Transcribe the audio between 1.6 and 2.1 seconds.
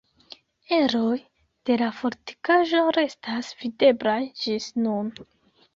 de la